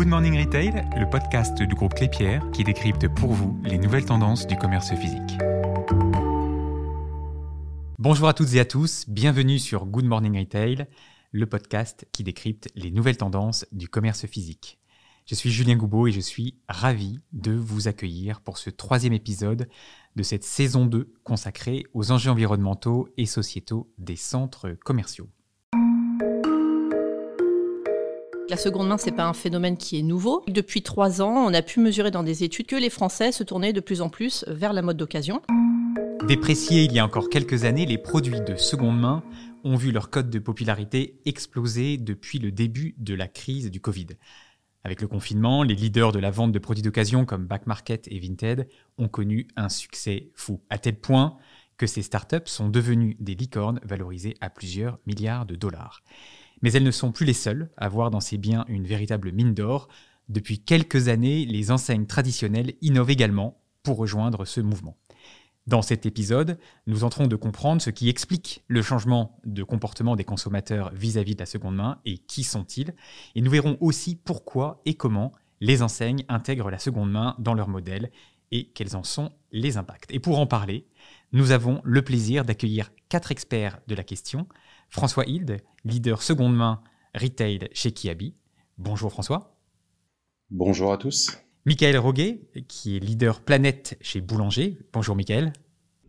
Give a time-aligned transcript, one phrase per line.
[0.00, 4.46] Good Morning Retail, le podcast du groupe Clépierre qui décrypte pour vous les nouvelles tendances
[4.46, 5.36] du commerce physique.
[7.98, 10.86] Bonjour à toutes et à tous, bienvenue sur Good Morning Retail,
[11.32, 14.78] le podcast qui décrypte les nouvelles tendances du commerce physique.
[15.26, 19.68] Je suis Julien Goubeau et je suis ravi de vous accueillir pour ce troisième épisode
[20.16, 25.28] de cette saison 2 consacrée aux enjeux environnementaux et sociétaux des centres commerciaux.
[28.50, 30.42] La seconde main, c'est pas un phénomène qui est nouveau.
[30.48, 33.72] Depuis trois ans, on a pu mesurer dans des études que les Français se tournaient
[33.72, 35.40] de plus en plus vers la mode d'occasion.
[36.26, 39.22] Dépréciés il y a encore quelques années, les produits de seconde main
[39.62, 44.08] ont vu leur code de popularité exploser depuis le début de la crise du Covid.
[44.82, 48.18] Avec le confinement, les leaders de la vente de produits d'occasion comme Back Market et
[48.18, 48.66] Vinted
[48.98, 51.36] ont connu un succès fou, à tel point
[51.76, 56.02] que ces startups sont devenues des licornes valorisées à plusieurs milliards de dollars.
[56.62, 59.54] Mais elles ne sont plus les seules à voir dans ces biens une véritable mine
[59.54, 59.88] d'or.
[60.28, 64.96] Depuis quelques années, les enseignes traditionnelles innovent également pour rejoindre ce mouvement.
[65.66, 70.24] Dans cet épisode, nous entrons de comprendre ce qui explique le changement de comportement des
[70.24, 72.94] consommateurs vis-à-vis de la seconde main et qui sont-ils.
[73.34, 77.68] Et nous verrons aussi pourquoi et comment les enseignes intègrent la seconde main dans leur
[77.68, 78.10] modèle
[78.50, 80.10] et quels en sont les impacts.
[80.10, 80.86] Et pour en parler,
[81.32, 84.48] nous avons le plaisir d'accueillir quatre experts de la question.
[84.90, 86.82] François Hilde, leader seconde main
[87.14, 88.34] retail chez Kiabi.
[88.76, 89.56] Bonjour François.
[90.50, 91.38] Bonjour à tous.
[91.64, 94.78] Michael Roguet, qui est leader planète chez Boulanger.
[94.92, 95.52] Bonjour Michael.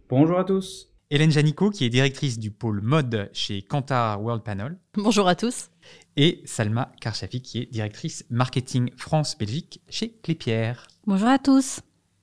[0.10, 0.88] Bonjour à tous.
[1.12, 4.80] Hélène Janico, qui est directrice du pôle mode chez Kantar World Panel.
[4.96, 5.70] Bonjour à tous.
[6.18, 10.88] Et Salma Karchafi, qui est directrice marketing France-Belgique chez Clépierre.
[11.06, 11.82] Bonjour à tous.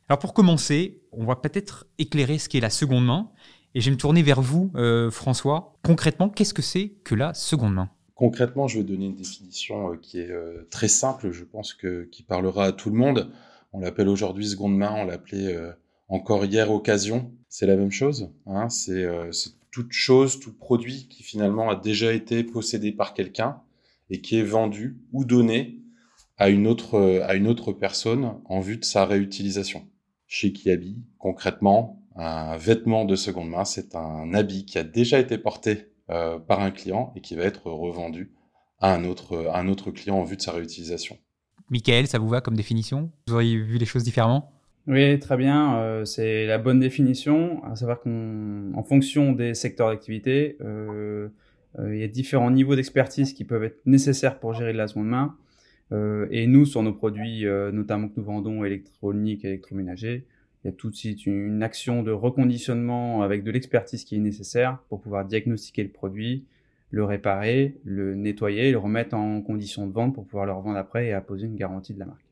[0.08, 3.30] Alors pour commencer, on va peut-être éclairer ce qu'est la seconde main.
[3.74, 5.74] Et je vais me tourner vers vous, euh, François.
[5.82, 7.90] Concrètement, qu'est-ce que c'est que la seconde main?
[8.14, 12.04] Concrètement, je vais donner une définition euh, qui est euh, très simple, je pense que
[12.04, 13.30] qui parlera à tout le monde.
[13.72, 15.54] On l'appelle aujourd'hui seconde main, on l'appelait
[16.08, 17.30] encore hier occasion.
[17.50, 18.32] C'est la même chose.
[18.46, 19.06] Hein c'est
[19.70, 23.60] toute chose, tout produit qui finalement a déjà été possédé par quelqu'un
[24.08, 25.82] et qui est vendu ou donné
[26.38, 29.86] à une autre à une autre personne en vue de sa réutilisation.
[30.26, 35.38] Chez Kiabi, concrètement, un vêtement de seconde main, c'est un habit qui a déjà été
[35.38, 38.32] porté euh, par un client et qui va être revendu
[38.80, 41.16] à un autre, un autre client en vue de sa réutilisation.
[41.70, 43.10] Michael, ça vous va comme définition?
[43.26, 44.52] Vous auriez vu les choses différemment?
[44.86, 45.78] Oui, très bien.
[45.78, 47.62] Euh, c'est la bonne définition.
[47.64, 51.28] À savoir qu'en fonction des secteurs d'activité, euh,
[51.78, 55.08] il y a différents niveaux d'expertise qui peuvent être nécessaires pour gérer de la seconde
[55.08, 55.36] main.
[56.30, 60.26] et nous, sur nos produits, notamment que nous vendons électroniques, électroménagers,
[60.64, 64.20] il y a tout de suite une action de reconditionnement avec de l'expertise qui est
[64.20, 66.44] nécessaire pour pouvoir diagnostiquer le produit,
[66.90, 71.06] le réparer, le nettoyer, le remettre en condition de vente pour pouvoir le revendre après
[71.06, 72.24] et apposer une garantie de la marque.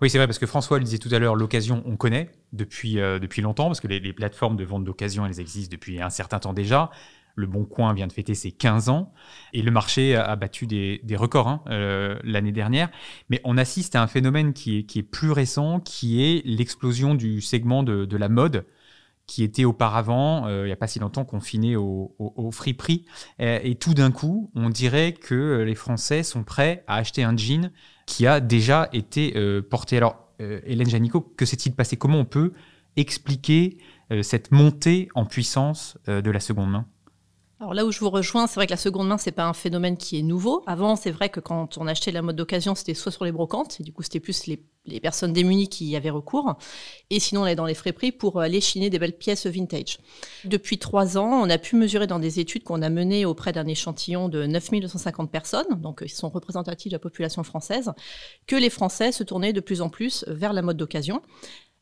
[0.00, 3.00] Oui, c'est vrai, parce que François le disait tout à l'heure, l'occasion, on connaît depuis,
[3.00, 6.10] euh, depuis longtemps, parce que les, les plateformes de vente d'occasion, elles existent depuis un
[6.10, 6.90] certain temps déjà.
[7.36, 9.12] Le Bon Coin vient de fêter ses 15 ans
[9.52, 12.90] et le marché a, battu des, records hein, euh, l'année dernière.
[13.28, 17.82] Mais on assiste à un phénomène qui est, plus récent, qui est l'explosion du segment
[17.82, 18.64] de, la mode
[19.26, 23.06] qui était auparavant, euh, il n'y a pas si longtemps, confiné au, au, friperie.
[23.38, 27.70] Et, tout d'un coup, on dirait que les Français sont prêts à acheter un jean
[28.06, 29.96] qui a déjà été euh, porté.
[29.96, 31.96] Alors, Hélène Janico, que s'est-il passé?
[31.96, 32.52] Comment on peut
[32.96, 33.78] expliquer
[34.22, 36.86] cette montée en puissance de la seconde main?
[37.64, 39.54] Alors là où je vous rejoins, c'est vrai que la seconde main, c'est pas un
[39.54, 40.62] phénomène qui est nouveau.
[40.66, 43.80] Avant, c'est vrai que quand on achetait la mode d'occasion, c'était soit sur les brocantes,
[43.80, 44.60] et du coup, c'était plus les,
[45.00, 46.58] personnes démunies qui y avaient recours,
[47.08, 49.96] et sinon, on allait dans les frais prix pour aller chiner des belles pièces vintage.
[50.44, 53.66] Depuis trois ans, on a pu mesurer dans des études qu'on a menées auprès d'un
[53.66, 57.92] échantillon de 9250 personnes, donc ils sont représentatifs de la population française,
[58.46, 61.22] que les Français se tournaient de plus en plus vers la mode d'occasion.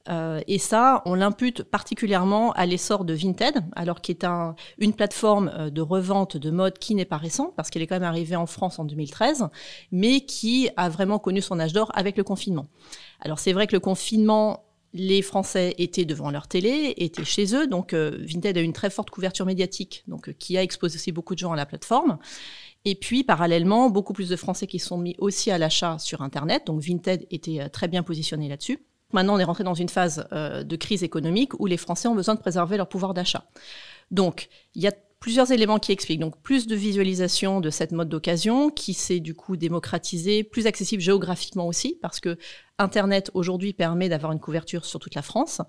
[0.09, 4.95] Euh, et ça, on l'impute particulièrement à l'essor de Vinted, alors qui est un, une
[4.95, 8.03] plateforme euh, de revente de mode qui n'est pas récente, parce qu'elle est quand même
[8.03, 9.49] arrivée en France en 2013,
[9.93, 12.67] mais qui a vraiment connu son âge d'or avec le confinement.
[13.21, 17.69] Alors c'est vrai que le confinement, les Français étaient devant leur télé, étaient chez eux,
[17.69, 21.39] donc euh, Vinted a une très forte couverture médiatique, donc qui a exposé beaucoup de
[21.39, 22.19] gens à la plateforme.
[22.85, 26.67] Et puis, parallèlement, beaucoup plus de Français qui sont mis aussi à l'achat sur Internet.
[26.67, 28.81] Donc, Vinted était très bien positionné là-dessus.
[29.13, 32.15] Maintenant, on est rentré dans une phase euh, de crise économique où les Français ont
[32.15, 33.45] besoin de préserver leur pouvoir d'achat.
[34.11, 34.93] Donc, il y a
[35.23, 36.19] plusieurs éléments qui expliquent.
[36.19, 41.01] Donc, plus de visualisation de cette mode d'occasion qui s'est du coup démocratisée, plus accessible
[41.01, 42.37] géographiquement aussi, parce que
[42.79, 45.61] Internet aujourd'hui permet d'avoir une couverture sur toute la France.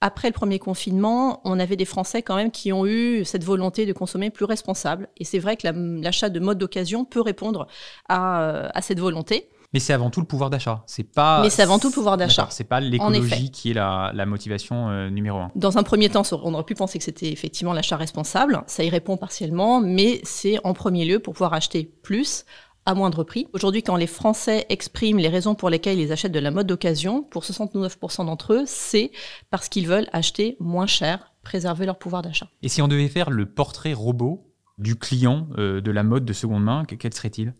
[0.00, 3.86] Après le premier confinement, on avait des Français quand même qui ont eu cette volonté
[3.86, 5.08] de consommer plus responsable.
[5.16, 5.68] Et c'est vrai que
[6.02, 7.68] l'achat de mode d'occasion peut répondre
[8.08, 9.48] à, à cette volonté.
[9.74, 10.82] Mais c'est avant tout le pouvoir d'achat.
[10.86, 11.42] C'est pas.
[11.42, 12.48] Mais c'est avant tout le pouvoir d'achat.
[12.50, 15.50] C'est pas l'écologie qui est la, la motivation euh, numéro un.
[15.56, 18.62] Dans un premier temps, on aurait pu penser que c'était effectivement l'achat responsable.
[18.66, 22.46] Ça y répond partiellement, mais c'est en premier lieu pour pouvoir acheter plus
[22.86, 23.46] à moindre prix.
[23.52, 27.22] Aujourd'hui, quand les Français expriment les raisons pour lesquelles ils achètent de la mode d'occasion,
[27.22, 29.12] pour 69% d'entre eux, c'est
[29.50, 32.48] parce qu'ils veulent acheter moins cher, préserver leur pouvoir d'achat.
[32.62, 34.46] Et si on devait faire le portrait robot
[34.78, 37.52] du client euh, de la mode de seconde main, quel serait-il?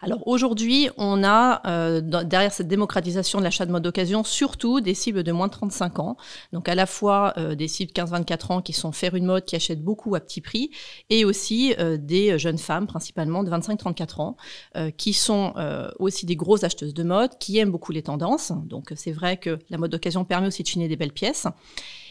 [0.00, 4.94] Alors aujourd'hui, on a euh, derrière cette démocratisation de l'achat de mode d'occasion surtout des
[4.94, 6.16] cibles de moins de 35 ans.
[6.52, 9.56] Donc à la fois euh, des cibles 15-24 ans qui sont faire une mode, qui
[9.56, 10.70] achètent beaucoup à petit prix,
[11.08, 14.36] et aussi euh, des jeunes femmes, principalement de 25-34 ans,
[14.96, 15.54] qui sont
[15.98, 18.52] aussi des grosses acheteuses de mode, qui aiment beaucoup les tendances.
[18.66, 21.46] Donc c'est vrai que la mode d'occasion permet aussi de chiner des belles pièces.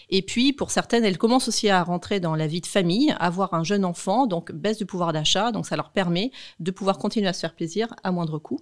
[0.10, 3.54] Et puis, pour certaines, elles commencent aussi à rentrer dans la vie de famille, avoir
[3.54, 5.52] un jeune enfant, donc baisse du pouvoir d'achat.
[5.52, 8.60] Donc, ça leur permet de pouvoir continuer à se faire plaisir à moindre coût.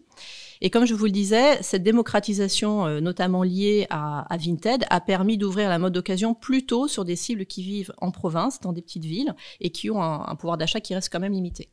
[0.62, 5.38] Et comme je vous le disais, cette démocratisation, euh, notamment liée à, Vinted, a permis
[5.38, 9.06] d'ouvrir la mode d'occasion plutôt sur des cibles qui vivent en province, dans des petites
[9.06, 11.70] villes, et qui ont un, pouvoir d'achat qui reste quand même limité.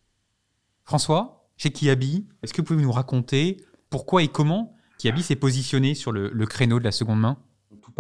[0.84, 3.58] François, chez Kiabi, est-ce que vous pouvez nous raconter
[3.90, 7.38] pourquoi et comment Kiabi s'est positionné sur le créneau de la seconde main?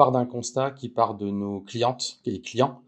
[0.00, 2.80] Part d'un constat qui part de nos clientes et clients.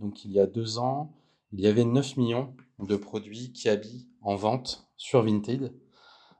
[0.00, 1.14] Donc, il y a deux ans,
[1.50, 5.72] il y avait 9 millions de produits qui habillent en vente sur Vinted.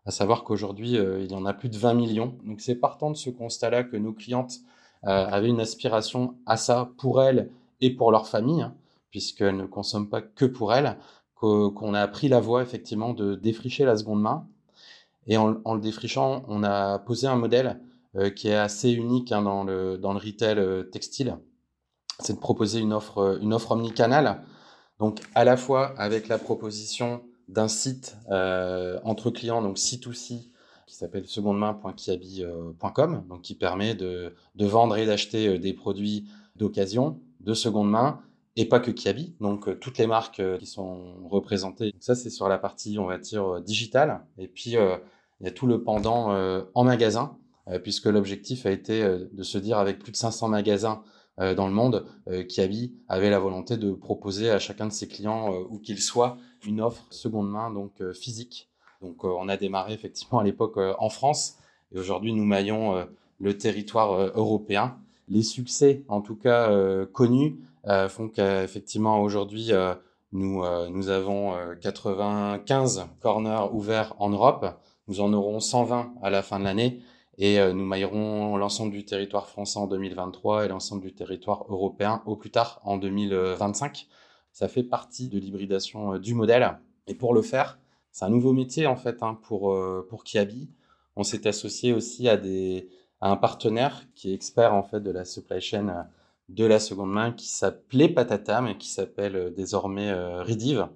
[0.04, 2.36] À savoir qu'aujourd'hui, euh, il y en a plus de 20 millions.
[2.44, 4.58] Donc, c'est partant de ce constat-là que nos clientes
[5.04, 7.50] euh, avaient une aspiration à ça pour elles
[7.80, 8.74] et pour leur famille, hein,
[9.10, 10.98] puisqu'elles ne consomment pas que pour elles,
[11.36, 14.46] qu'on a pris la voie effectivement de défricher la seconde main.
[15.26, 17.80] Et en, en le défrichant, on a posé un modèle
[18.34, 21.38] qui est assez unique hein, dans, le, dans le retail euh, textile,
[22.20, 24.42] c'est de proposer une offre, euh, une offre omnicanale.
[24.98, 28.16] Donc à la fois avec la proposition d'un site
[29.04, 30.50] entre clients, donc C2C,
[30.86, 37.54] qui s'appelle secondemain.kiabi.com, donc qui permet de, de vendre et d'acheter des produits d'occasion, de
[37.54, 38.20] seconde main,
[38.56, 41.94] et pas que Kiabi, donc toutes les marques qui sont représentées.
[42.00, 44.20] ça, c'est sur la partie, on va dire, digitale.
[44.36, 46.34] Et puis, il y a tout le pendant
[46.74, 47.47] en magasin, euh,
[47.82, 51.02] puisque l'objectif a été euh, de se dire avec plus de 500 magasins
[51.40, 52.06] euh, dans le monde,
[52.48, 56.36] Kiabi avait la volonté de proposer à chacun de ses clients, où qu'il soit,
[56.66, 58.68] une offre seconde main, donc physique.
[59.02, 61.58] Donc on a démarré effectivement à l'époque en France,
[61.92, 63.06] et aujourd'hui nous maillons
[63.38, 64.96] le territoire européen.
[65.28, 66.68] Les succès, en tout cas
[67.12, 67.60] connus,
[68.08, 69.70] font qu'effectivement aujourd'hui
[70.32, 74.66] nous, nous avons 95 corners ouverts en Europe.
[75.06, 77.00] Nous en aurons 120 à la fin de l'année
[77.38, 82.20] et euh, nous maillerons l'ensemble du territoire français en 2023 et l'ensemble du territoire européen
[82.26, 84.08] au plus tard en 2025.
[84.52, 86.78] Ça fait partie de l'hybridation euh, du modèle.
[87.06, 87.78] Et pour le faire,
[88.10, 90.68] c'est un nouveau métier en fait hein, pour, euh, pour Kiabi.
[91.14, 92.88] On s'est associé aussi à, des,
[93.20, 96.06] à un partenaire qui est expert en fait de la supply chain
[96.48, 100.88] de la seconde main qui s'appelait Patatam et qui s'appelle désormais Ridive.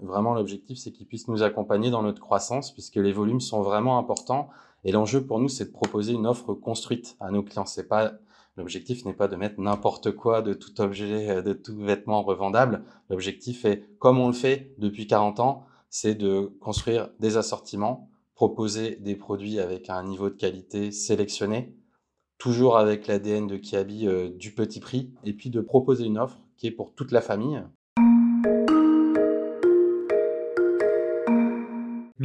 [0.00, 3.98] Vraiment, l'objectif, c'est qu'il puisse nous accompagner dans notre croissance puisque les volumes sont vraiment
[3.98, 4.48] importants
[4.86, 7.66] et l'enjeu pour nous, c'est de proposer une offre construite à nos clients.
[7.66, 8.14] C'est pas
[8.56, 12.84] L'objectif n'est pas de mettre n'importe quoi de tout objet, euh, de tout vêtement revendable.
[13.10, 18.96] L'objectif est, comme on le fait depuis 40 ans, c'est de construire des assortiments, proposer
[18.96, 21.74] des produits avec un niveau de qualité sélectionné,
[22.38, 26.40] toujours avec l'ADN de Kiabi euh, du petit prix, et puis de proposer une offre
[26.56, 27.62] qui est pour toute la famille,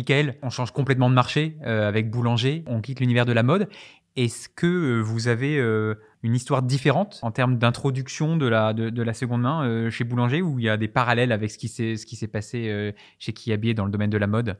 [0.01, 3.69] Michael, on change complètement de marché euh, avec Boulanger, on quitte l'univers de la mode.
[4.15, 5.93] Est-ce que euh, vous avez euh,
[6.23, 10.57] une histoire différente en termes d'introduction de la, de, la seconde main chez Boulanger ou
[10.57, 14.09] il y a des parallèles avec ce qui s'est passé chez Kiabier dans le domaine
[14.09, 14.57] de la mode?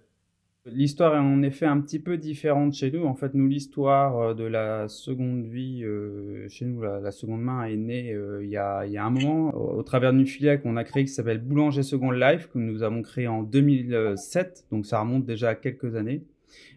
[0.67, 3.05] L'histoire est en effet un petit peu différente chez nous.
[3.05, 7.63] En fait, nous, l'histoire euh, de la seconde vie euh, chez nous, la, seconde main,
[7.63, 10.61] est née euh, il, y a, il y a un moment au, travers d'une filiale
[10.61, 14.67] qu'on a créée qui s'appelle Boulanger Second Life, que nous avons créée en 2007.
[14.71, 16.21] Donc, ça remonte déjà à quelques années.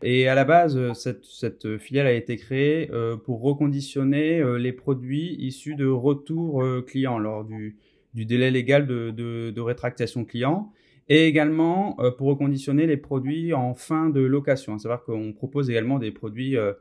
[0.02, 2.90] Et à la base, cette, filiale a été créée
[3.24, 7.76] pour reconditionner les produits issus de retours clients lors du,
[8.14, 10.72] du délai légal de, de, de rétractation client
[11.08, 14.78] et également euh, pour reconditionner les produits en fin de location.
[14.78, 16.72] Savoir qu'on propose également des produits euh,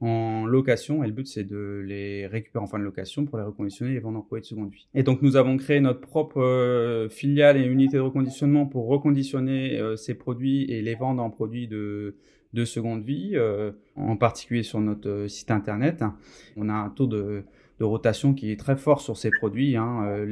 [0.00, 3.44] en location et le but c'est de les récupérer en fin de location pour les
[3.44, 4.88] reconditionner et les vendre en produits de seconde vie.
[4.94, 9.80] Et donc nous avons créé notre propre euh, filiale et unité de reconditionnement pour reconditionner
[9.96, 12.16] ces produits et les vendre en produits de,
[12.52, 13.36] de seconde vie,
[13.96, 16.04] en particulier sur notre site internet.
[16.56, 17.44] On a un taux de,
[17.78, 19.76] de rotation qui est très fort sur ces produits.
[19.76, 20.24] Hein,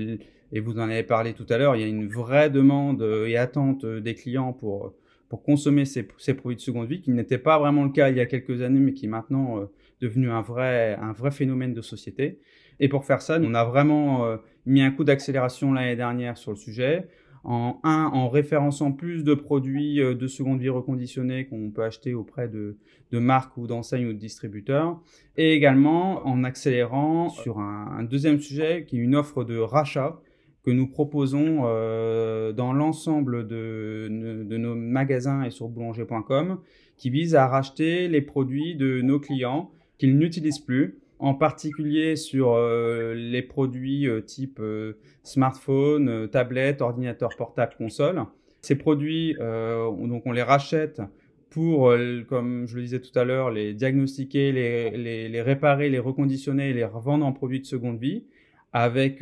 [0.52, 3.36] et vous en avez parlé tout à l'heure, il y a une vraie demande et
[3.36, 4.94] attente des clients pour,
[5.30, 6.02] pour consommer ces,
[6.34, 8.80] produits de seconde vie, qui n'était pas vraiment le cas il y a quelques années,
[8.80, 9.66] mais qui est maintenant euh,
[10.00, 12.40] devenu un vrai, un vrai phénomène de société.
[12.80, 16.50] Et pour faire ça, on a vraiment euh, mis un coup d'accélération l'année dernière sur
[16.50, 17.06] le sujet.
[17.44, 22.12] En un, en référençant plus de produits euh, de seconde vie reconditionnés qu'on peut acheter
[22.12, 22.76] auprès de,
[23.12, 25.00] de marques ou d'enseignes ou de distributeurs,
[25.36, 30.20] et également en accélérant sur un, un deuxième sujet qui est une offre de rachat
[30.62, 34.08] que nous proposons euh, dans l'ensemble de,
[34.46, 36.58] de, nos magasins et sur boulanger.com,
[36.96, 42.54] qui vise à racheter les produits de nos clients qu'ils n'utilisent plus, en particulier sur
[42.54, 48.24] euh, les produits euh, type euh, smartphone, tablette, ordinateur portable, console.
[48.62, 51.00] Ces produits, donc on les rachète
[51.48, 51.94] pour,
[52.28, 56.68] comme je le disais tout à l'heure, les diagnostiquer, les, les, les, réparer, les reconditionner
[56.68, 58.24] et les revendre en produits de seconde vie
[58.72, 59.18] avec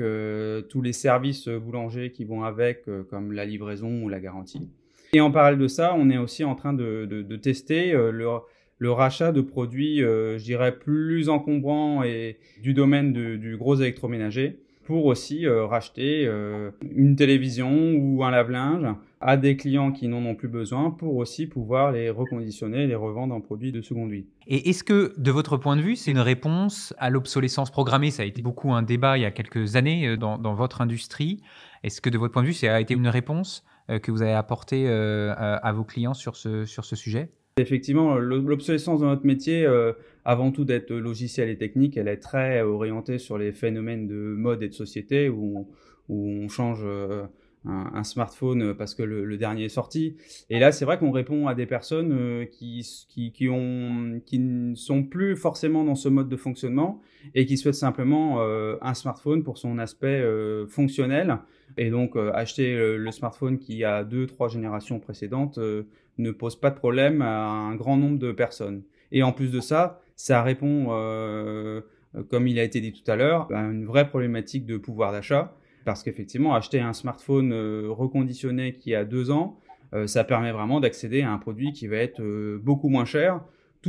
[0.68, 4.68] tous les services boulangers qui vont avec, comme la livraison ou la garantie.
[5.14, 8.26] Et en parallèle de ça, on est aussi en train de, de, de tester le,
[8.78, 14.60] le rachat de produits, euh, je dirais, plus encombrants et du domaine du gros électroménager
[14.88, 18.86] pour aussi euh, racheter euh, une télévision ou un lave-linge
[19.20, 22.94] à des clients qui n'en ont plus besoin pour aussi pouvoir les reconditionner et les
[22.94, 24.24] revendre en produits de seconde vie.
[24.46, 28.10] Et est-ce que, de votre point de vue, c'est une réponse à l'obsolescence programmée?
[28.10, 31.42] Ça a été beaucoup un débat il y a quelques années dans, dans votre industrie.
[31.82, 33.66] Est-ce que, de votre point de vue, ça a été une réponse
[34.02, 36.64] que vous avez apportée à, vos clients sur ce
[36.96, 37.30] sujet?
[37.58, 39.92] Effectivement, l'obsolescence de notre métier, euh,
[40.24, 44.62] avant tout d'être logiciel et technique, elle est très orientée sur les phénomènes de mode
[44.62, 45.66] et de société où
[46.08, 47.24] on, change euh,
[47.64, 50.16] un, smartphone parce que le, dernier est sorti.
[50.50, 55.36] Et là, c'est vrai qu'on répond à des personnes euh, qui, qui ne sont plus
[55.36, 57.00] forcément dans ce mode de fonctionnement
[57.34, 60.24] et qui souhaitent simplement un smartphone pour son aspect
[60.68, 61.40] fonctionnel.
[61.76, 65.58] Et donc, acheter le, smartphone qui a deux, trois générations précédentes
[66.18, 68.82] ne pose pas de problème à un grand nombre de personnes.
[69.12, 71.80] Et en plus de ça, ça répond, euh,
[72.28, 75.54] comme il a été dit tout à l'heure, à une vraie problématique de pouvoir d'achat.
[75.84, 79.58] Parce qu'effectivement, acheter un smartphone euh, reconditionné qui a deux ans,
[79.94, 82.20] euh, ça permet vraiment d'accéder à un produit qui va être
[82.58, 83.40] beaucoup moins cher,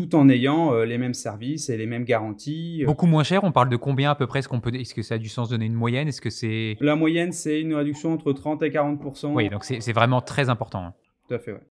[0.07, 2.83] tout en ayant les mêmes services et les mêmes garanties.
[2.85, 4.39] Beaucoup moins cher, on parle de combien à peu près?
[4.39, 6.07] Est-ce qu'on peut, est-ce que ça a du sens de donner une moyenne?
[6.07, 8.99] Est-ce que c'est La moyenne, c'est une réduction entre 30 et 40
[9.35, 10.83] Oui, donc c'est vraiment très important.
[10.83, 10.93] Hein.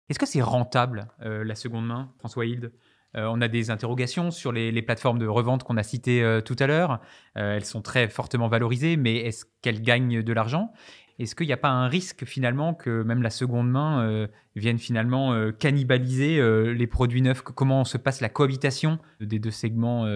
[0.08, 2.72] Est-ce que c'est rentable, euh, la seconde main, François Hilde?
[3.16, 6.56] Euh, on a des interrogations sur les, plateformes de revente qu'on a citées euh, tout
[6.58, 7.00] à l'heure.
[7.34, 10.72] elles sont très fortement valorisées, mais est-ce qu'elles gagnent de l'argent?
[11.18, 15.50] Est-ce qu'il n'y a pas un risque finalement que même la seconde main vienne finalement
[15.52, 16.40] cannibaliser
[16.74, 17.40] les produits neufs?
[17.40, 20.06] Comment se passe la cohabitation des deux segments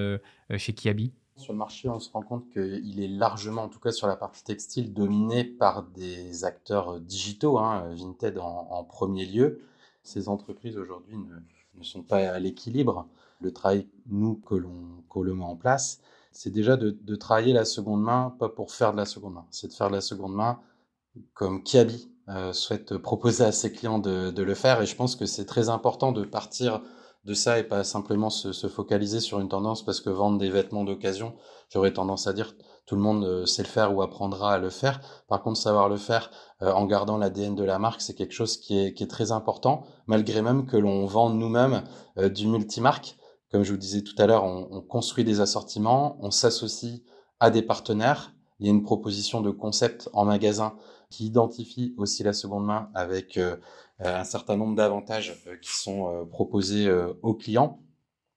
[0.58, 1.12] chez Kiabi?
[1.40, 4.16] Sur le marché, on se rend compte qu'il est largement, en tout cas sur la
[4.16, 9.62] partie textile, dominé par des acteurs euh, digitaux, hein, Vinted en, premier lieu.
[10.02, 13.08] Ces entreprises aujourd'hui ne, sont pas à l'équilibre.
[13.40, 18.36] Le travail, nous, que l'on met en place, c'est déjà de, travailler la seconde main,
[18.38, 20.60] pas pour faire de la seconde main, c'est de faire de la seconde main
[21.34, 24.80] comme Kiabi euh, souhaite proposer à ses clients de, de, le faire.
[24.82, 26.82] Et je pense que c'est très important de partir
[27.24, 30.84] de ça et pas simplement se, focaliser sur une tendance parce que vendre des vêtements
[30.84, 31.34] d'occasion,
[31.68, 32.54] j'aurais tendance à dire
[32.86, 35.00] tout le monde euh, sait le faire ou apprendra à le faire.
[35.28, 36.30] Par contre, savoir le faire
[36.62, 39.32] euh, en gardant l'ADN de la marque, c'est quelque chose qui est, qui est, très
[39.32, 41.84] important, malgré même que l'on vende nous-mêmes
[42.18, 43.16] euh, du multimarque.
[43.52, 47.02] Comme je vous disais tout à l'heure, on, on construit des assortiments, on s'associe
[47.38, 48.32] à des partenaires.
[48.60, 50.74] Il y a une proposition de concept en magasin
[51.08, 53.56] qui identifie aussi la seconde main avec euh,
[53.98, 56.90] un certain nombre d'avantages euh, qui sont euh, proposés
[57.22, 57.80] aux clients.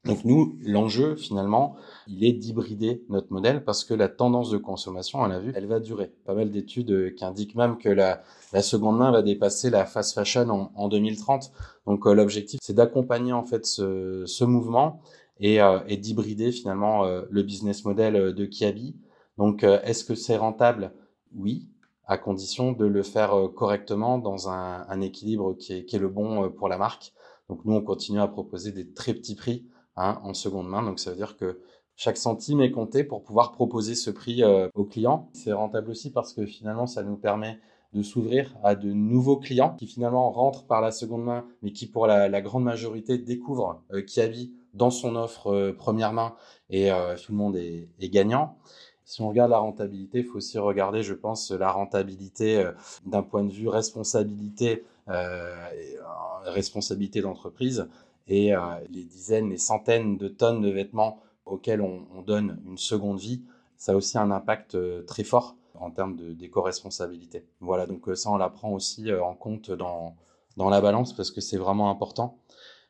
[0.06, 1.77] Donc nous, l'enjeu finalement,
[2.08, 5.65] il est d'hybrider notre modèle parce que la tendance de consommation, on l'a vu, elle
[5.65, 6.12] va durer.
[6.25, 8.22] Pas mal d'études qui indiquent même que la,
[8.62, 11.53] seconde main va dépasser la fast fashion en, en 2030.
[11.88, 15.00] Donc l'objectif, c'est d'accompagner en fait ce, mouvement
[15.39, 15.62] et
[15.96, 18.98] d'hybrider finalement le business model de Kiabi.
[19.43, 20.93] Donc est-ce que c'est rentable?
[21.35, 21.67] Oui,
[22.05, 26.47] à condition de le faire euh, correctement dans un, équilibre qui est, le bon euh,
[26.47, 27.12] pour la marque.
[27.50, 29.65] Donc nous, on continue à proposer des très petits prix
[29.97, 30.81] hein, en seconde main.
[30.81, 31.59] Donc ça veut dire que
[31.97, 35.29] chaque centime est compté pour pouvoir proposer ce prix euh, aux clients.
[35.33, 37.59] C'est rentable aussi parce que finalement, ça nous permet
[37.91, 41.85] de s'ouvrir à de nouveaux clients qui finalement rentrent par la seconde main, mais qui
[41.85, 46.33] pour la, grande majorité découvrent euh, Kiabi dans son offre première main
[46.71, 46.89] et
[47.23, 48.57] tout le monde est gagnant
[49.05, 52.72] si on regarde la rentabilité, il faut aussi regarder, je pense, la rentabilité euh,
[53.05, 57.88] d'un point de vue responsabilité, euh, euh, responsabilité d'entreprise
[58.27, 58.53] et
[58.89, 63.41] les dizaines, les centaines de tonnes de vêtements auxquels on, donne une seconde vie,
[63.75, 67.45] ça a aussi un impact très fort en termes d'éco-responsabilité.
[67.60, 70.15] Voilà, donc ça, on la prend aussi en compte dans,
[70.55, 72.38] dans la balance parce que c'est vraiment important.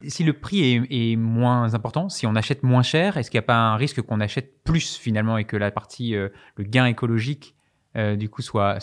[0.08, 3.48] Si le prix est, moins important, si on achète moins cher, est-ce qu'il n'y a
[3.48, 7.56] pas un risque qu'on achète plus finalement et que la partie, euh, le gain écologique,
[7.96, 8.78] euh, du coup, soit,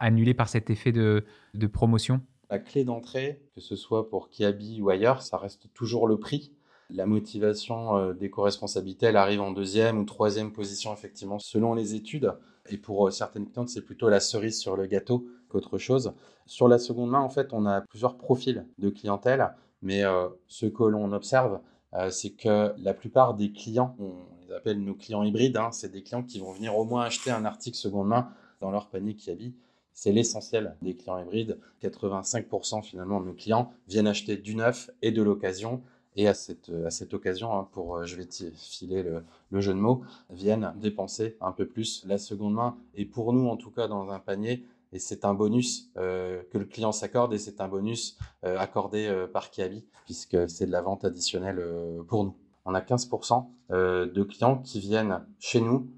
[0.00, 1.24] annulé par cet effet de,
[1.72, 2.20] promotion?
[2.50, 6.52] La clé d'entrée, que ce soit pour Kiabi ou ailleurs, ça reste toujours le prix.
[6.90, 12.34] La motivation euh, d'éco-responsabilité, elle arrive en deuxième ou troisième position, effectivement, selon les études.
[12.68, 16.12] Et pour certaines clientes, c'est plutôt la cerise sur le gâteau qu'autre chose.
[16.46, 20.66] Sur la seconde main, en fait, on a plusieurs profils de clientèle, mais euh, ce
[20.66, 21.60] que l'on observe,
[22.08, 24.12] c'est que la plupart des clients, on
[24.46, 27.30] les appelle nos clients hybrides, hein, c'est des clients qui vont venir au moins acheter
[27.30, 28.30] un article seconde main
[28.62, 29.52] dans leur panier qui habille.
[29.92, 31.58] C'est l'essentiel des clients hybrides.
[31.82, 35.82] 85% finalement de nos clients viennent acheter du neuf et de l'occasion
[36.16, 39.72] et à cette, à cette occasion, hein, pour, euh, je vais filer le, le, jeu
[39.72, 42.76] de mots, viennent dépenser un peu plus la seconde main.
[42.94, 46.58] Et pour nous, en tout cas, dans un panier, et c'est un bonus euh, que
[46.58, 50.72] le client s'accorde et c'est un bonus euh, accordé euh, par Kiabi puisque c'est de
[50.72, 51.64] la vente additionnelle
[52.08, 52.36] pour nous.
[52.64, 55.90] On a 15% euh, de clients qui viennent chez nous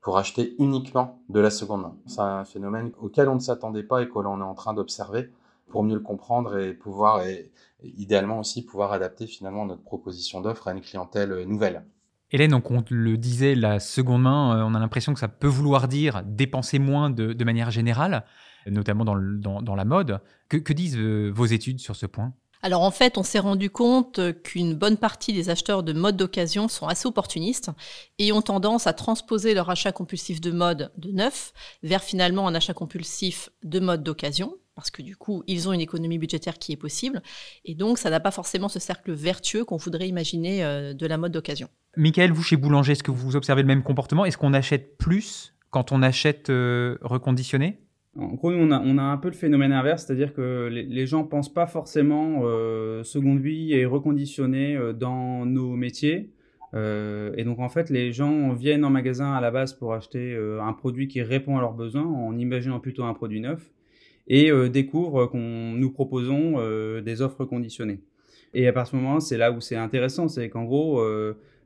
[0.00, 1.96] pour acheter uniquement de la seconde main.
[2.06, 5.30] C'est un phénomène auquel on ne s'attendait pas et que l'on est en train d'observer
[5.68, 10.68] pour mieux le comprendre et pouvoir, et, idéalement aussi, pouvoir adapter finalement notre proposition d'offre
[10.68, 11.84] à une clientèle nouvelle.
[12.32, 15.86] Hélène, on le disait, la seconde main, euh, on a l'impression que ça peut vouloir
[15.86, 18.24] dire dépenser moins de, manière générale,
[18.66, 20.20] notamment dans, la mode.
[20.48, 22.32] Que, que disent euh, vos études sur ce point?
[22.64, 26.68] Alors en fait, on s'est rendu compte qu'une bonne partie des acheteurs de mode d'occasion
[26.68, 27.70] sont assez opportunistes
[28.20, 32.54] et ont tendance à transposer leur achat compulsif de mode de neuf vers finalement un
[32.54, 36.72] achat compulsif de mode d'occasion parce que du coup, ils ont une économie budgétaire qui
[36.72, 37.20] est possible.
[37.64, 41.18] Et donc, ça n'a pas forcément ce cercle vertueux qu'on voudrait imaginer euh, de la
[41.18, 41.68] mode d'occasion.
[41.96, 44.24] Michael, vous chez Boulanger, est-ce que vous observez le même comportement?
[44.24, 47.78] Est-ce qu'on achète plus quand on achète euh, reconditionné?
[48.18, 51.06] En gros, on a, on a un peu le phénomène inverse, c'est-à-dire que les, les
[51.06, 56.30] gens pensent pas forcément euh, seconde vie et reconditionné euh, dans nos métiers.
[56.74, 60.34] Euh, et donc en fait, les gens viennent en magasin à la base pour acheter
[60.62, 63.70] un produit qui répond à leurs besoins en imaginant plutôt un produit neuf
[64.28, 66.56] et découvrent qu'on nous proposons
[67.02, 68.00] des offres conditionnées.
[68.54, 71.04] Et à partir de ce moment, c'est là où c'est intéressant, c'est qu'en gros,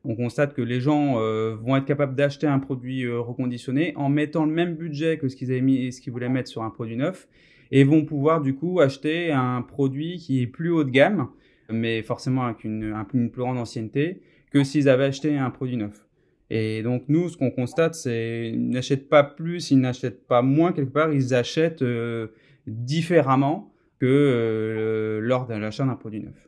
[0.07, 1.15] on constate que les gens
[1.55, 5.51] vont être capables d'acheter un produit reconditionné en mettant le même budget que ce qu'ils
[5.51, 7.27] avaient mis, ce qu'ils voulaient mettre sur un produit neuf,
[7.71, 11.27] et vont pouvoir du coup acheter un produit qui est plus haut de gamme,
[11.69, 16.07] mais forcément avec une, une plus grande ancienneté, que s'ils avaient acheté un produit neuf.
[16.49, 20.71] Et donc nous, ce qu'on constate, c'est qu'ils n'achètent pas plus, ils n'achètent pas moins
[20.71, 22.27] quelque part, ils achètent euh,
[22.65, 26.46] différemment que euh, lors de l'achat d'un produit neuf.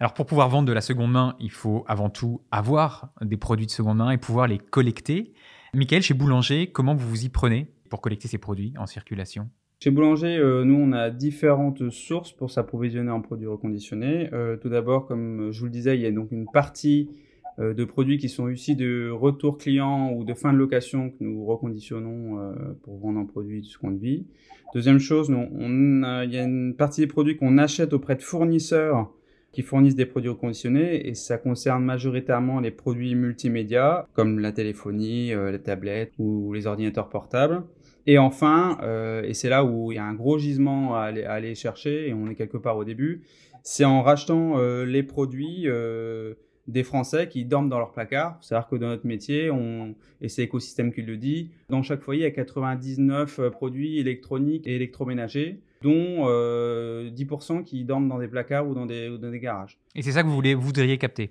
[0.00, 3.66] Alors pour pouvoir vendre de la seconde main, il faut avant tout avoir des produits
[3.66, 5.34] de seconde main et pouvoir les collecter.
[5.74, 9.50] Michael, chez Boulanger, comment vous vous y prenez pour collecter ces produits en circulation?
[9.78, 14.30] Chez Boulanger, euh, nous, on a différentes sources pour s'approvisionner en produits reconditionnés.
[14.32, 17.10] Euh, tout d'abord, comme je vous le disais, il y a donc une partie
[17.58, 21.16] euh, de produits qui sont issus de retour client ou de fin de location que
[21.20, 22.52] nous reconditionnons euh,
[22.84, 24.26] pour vendre un produit de seconde vie.
[24.72, 29.12] Deuxième chose, on il y a une partie des produits qu'on achète auprès de fournisseurs
[29.52, 35.32] qui fournissent des produits reconditionnés et ça concerne majoritairement les produits multimédia comme la téléphonie,
[35.32, 37.64] euh, les tablettes ou les ordinateurs portables.
[38.06, 41.54] Et enfin, euh, et c'est là où il y a un gros gisement à aller,
[41.54, 43.22] chercher et on est quelque part au début,
[43.62, 46.34] c'est en rachetant euh, les produits euh,
[46.66, 48.38] des Français qui dorment dans leur placard.
[48.40, 49.50] C'est-à-dire que dans notre métier,
[50.20, 54.66] et c'est l'écosystème qui le dit, dans chaque foyer, il y a 99 produits électroniques
[54.66, 59.30] et électroménagers, dont euh, 10% qui dorment dans des placards ou dans des, ou dans
[59.30, 59.78] des garages.
[59.94, 61.30] Et c'est ça que vous, voulez, vous voudriez capter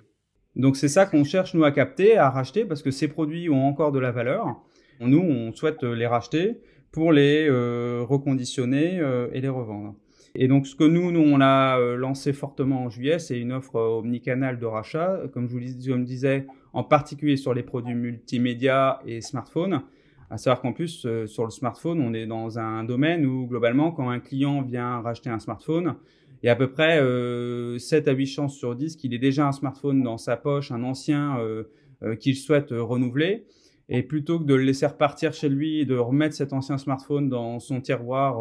[0.56, 3.66] Donc c'est ça qu'on cherche, nous, à capter, à racheter, parce que ces produits ont
[3.66, 4.60] encore de la valeur.
[5.00, 6.58] Nous, on souhaite les racheter
[6.92, 9.94] pour les euh, reconditionner euh, et les revendre.
[10.34, 13.52] Et donc, ce que nous, nous on a euh, lancé fortement en juillet, c'est une
[13.52, 19.00] offre omnicanal de rachat, comme je vous le disais, en particulier sur les produits multimédia
[19.06, 19.82] et smartphones.
[20.30, 23.90] À savoir qu'en plus, euh, sur le smartphone, on est dans un domaine où, globalement,
[23.90, 25.96] quand un client vient racheter un smartphone,
[26.42, 29.18] il y a à peu près euh, 7 à 8 chances sur 10 qu'il ait
[29.18, 31.64] déjà un smartphone dans sa poche, un ancien euh,
[32.02, 33.44] euh, qu'il souhaite renouveler.
[33.90, 37.28] Et plutôt que de le laisser repartir chez lui et de remettre cet ancien smartphone
[37.28, 38.38] dans son tiroir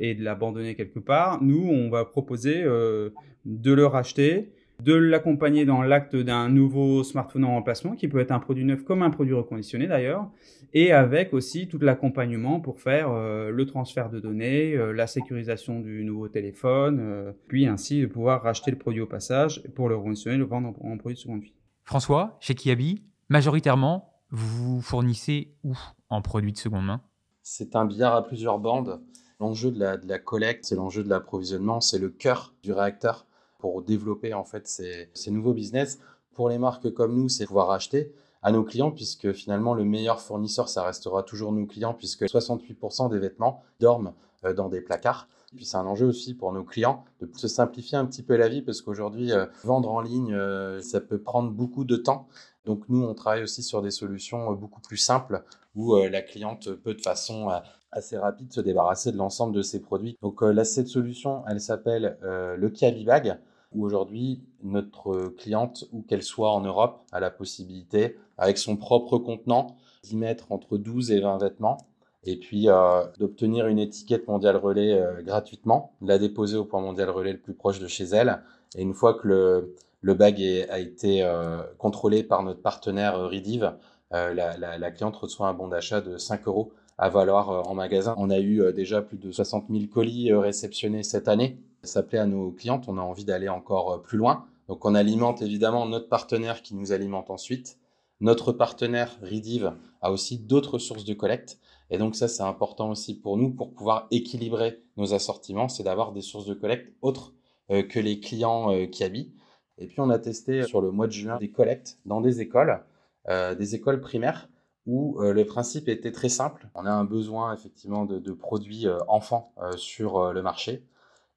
[0.00, 4.50] et de l'abandonner quelque part, nous, on va proposer de le racheter,
[4.82, 8.84] de l'accompagner dans l'acte d'un nouveau smartphone en remplacement, qui peut être un produit neuf
[8.84, 10.28] comme un produit reconditionné d'ailleurs,
[10.74, 15.80] et avec aussi tout l'accompagnement pour faire euh, le transfert de données, euh, la sécurisation
[15.80, 19.96] du nouveau téléphone, euh, puis ainsi de pouvoir racheter le produit au passage pour le
[19.96, 21.54] reconditionner, le vendre en, en produit de seconde vie.
[21.84, 25.74] François, chez Kiabi, majoritairement, vous fournissez où
[26.10, 27.00] en produits de seconde main?
[27.42, 29.00] C'est un billard à plusieurs bandes.
[29.38, 33.25] L'enjeu de la, de la collecte, c'est l'enjeu de l'approvisionnement, c'est le cœur du réacteur
[33.58, 35.98] pour développer en fait ces, nouveaux business.
[36.34, 40.20] Pour les marques comme nous, c'est pouvoir acheter à nos clients, puisque finalement le meilleur
[40.20, 44.12] fournisseur, ça restera toujours nos clients, puisque 68% des vêtements dorment
[44.44, 45.28] euh, dans des placards.
[45.54, 48.48] Puis c'est un enjeu aussi pour nos clients de se simplifier un petit peu la
[48.48, 52.28] vie, parce qu'aujourd'hui, euh, vendre en ligne, euh, ça peut prendre beaucoup de temps.
[52.66, 55.42] Donc nous, on travaille aussi sur des solutions beaucoup plus simples,
[55.74, 57.48] où la cliente peut de façon
[57.96, 60.16] assez rapide se débarrasser de l'ensemble de ses produits.
[60.22, 63.38] Donc là, cette solution, elle s'appelle le Kiabi Bag
[63.76, 69.18] où aujourd'hui, notre cliente, où qu'elle soit en Europe, a la possibilité, avec son propre
[69.18, 71.78] contenant, d'y mettre entre 12 et 20 vêtements,
[72.24, 76.80] et puis euh, d'obtenir une étiquette mondiale relais euh, gratuitement, de la déposer au point
[76.80, 78.42] mondial relais le plus proche de chez elle,
[78.76, 83.74] et une fois que le, le bag a été euh, contrôlé par notre partenaire Ridiv,
[84.12, 88.14] la, la, la, cliente reçoit un bon d'achat de 5 euros à valoir en magasin.
[88.18, 92.26] On a eu déjà plus de 60 000 colis réceptionnés cette année ça plaît à
[92.26, 94.46] nos clientes, on a envie d'aller encore euh, plus loin.
[94.68, 97.78] Donc on alimente évidemment notre partenaire qui nous alimente ensuite.
[98.20, 101.58] Notre partenaire Ridiv a aussi d'autres sources de collecte.
[101.90, 106.12] Et donc ça, c'est important aussi pour nous pour pouvoir équilibrer nos assortiments, c'est d'avoir
[106.12, 107.32] des sources de collecte autres
[107.70, 109.34] euh, que les clients euh, qui habitent.
[109.78, 112.82] Et puis on a testé sur le mois de juin des collectes dans des écoles,
[113.28, 114.48] des écoles primaires,
[114.86, 116.68] où le principe était très simple.
[116.74, 120.84] On a un besoin effectivement de, produits enfants sur le marché.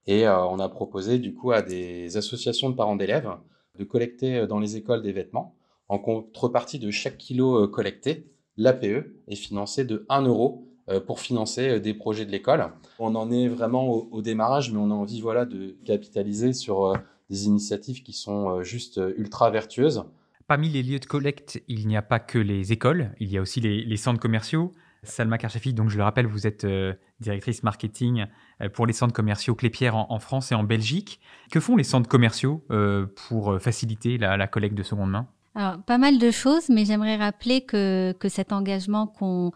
[0.10, 3.30] Et euh, on a proposé du coup à des associations de parents d'élèves
[3.78, 5.56] de collecter euh, dans les écoles des vêtements.
[5.88, 8.26] En contrepartie de chaque kilo euh, collecté,
[8.58, 10.66] l'APE est financé de 1 euro
[11.06, 12.74] pour financer des projets de l'école.
[12.98, 16.94] On en est vraiment au, démarrage, mais on a envie voilà, de capitaliser sur
[17.30, 20.06] des initiatives qui sont juste ultra vertueuses.
[20.50, 23.42] Parmi les lieux de collecte, il n'y a pas que les écoles, il y a
[23.42, 24.72] aussi les centres commerciaux.
[25.04, 28.26] Salma Karchafi, donc je le rappelle, vous êtes euh, directrice marketing
[28.60, 31.20] euh, pour les centres commerciaux Clépierre en, en, France et en Belgique.
[31.52, 35.28] Que font les centres commerciaux euh, pour faciliter la, collecte de seconde main?
[35.54, 39.52] Pas mal de choses, mais j'aimerais rappeler que cet engagement qu'on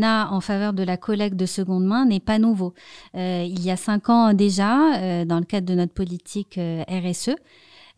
[0.00, 2.72] a en faveur de la collecte de seconde main n'est pas nouveau.
[3.14, 7.36] il y a cinq ans déjà, dans le cadre de notre politique RSE,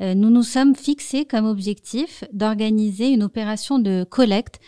[0.01, 4.61] nous nous sommes fixés comme objectif d'organiser une opération de collecte,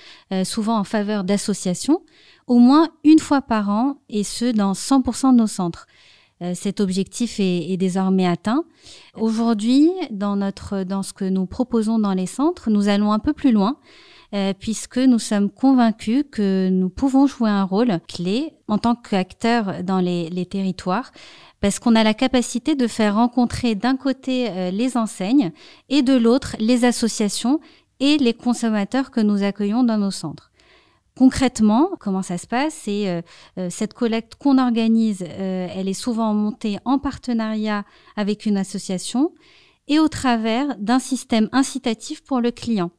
[0.44, 2.02] souvent en faveur d'associations,
[2.46, 5.86] au moins une fois par an, et ce, dans 100% de nos centres.
[6.42, 8.64] Euh, cet objectif est, désormais atteint.
[9.14, 13.32] Aujourd'hui, dans, notre, dans ce que nous proposons dans les centres, nous allons un peu
[13.32, 13.76] plus loin.
[14.32, 19.82] Euh, puisque nous sommes convaincus que nous pouvons jouer un rôle clé en tant qu'acteurs
[19.82, 21.10] dans les, territoires,
[21.60, 25.50] parce qu'on a la capacité de faire rencontrer d'un côté euh, les enseignes
[25.88, 27.58] et de l'autre les associations
[27.98, 30.50] et les consommateurs que nous accueillons dans nos centres.
[31.16, 32.72] Concrètement, comment ça se passe?
[32.72, 33.20] C'est euh,
[33.58, 37.84] euh, cette collecte qu'on organise, euh, elle est souvent montée en partenariat
[38.16, 39.34] avec une association
[39.86, 42.90] et au travers d'un système incitatif pour le client.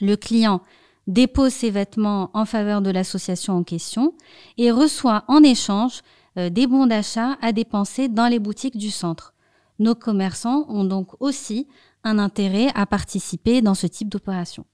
[0.00, 0.62] Le client
[1.06, 4.14] dépose ses vêtements en faveur de l'association en question
[4.56, 6.02] et reçoit en échange
[6.36, 9.34] des bons d'achat à dépenser dans les boutiques du centre.
[9.78, 11.66] Nos commerçants ont donc aussi
[12.04, 14.64] un intérêt à participer dans ce type d'opération.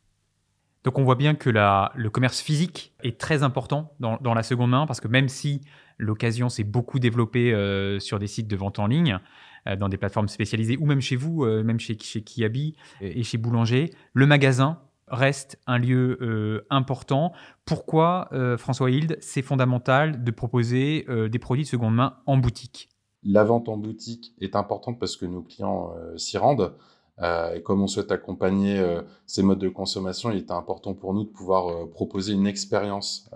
[0.85, 4.87] Donc on voit bien que le commerce physique est très important dans, la seconde main
[4.87, 5.63] parce que même si
[5.97, 9.19] l'occasion s'est beaucoup développée euh, sur des sites de vente en ligne,
[9.67, 13.23] euh, dans des plateformes spécialisées ou même chez vous, euh, même chez, chez Kiabi et
[13.23, 17.33] chez Boulanger, le magasin reste un lieu important.
[17.65, 22.89] Pourquoi, François Hilde, c'est fondamental de proposer des produits de seconde main en boutique?
[23.23, 26.75] La vente en boutique est importante parce que nos clients s'y rendent.
[27.21, 31.15] Euh, et comme on souhaite accompagner euh, ces modes de consommation, il était important pour
[31.15, 33.31] nous de pouvoir euh, proposer une expérience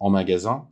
[0.00, 0.68] en magasin.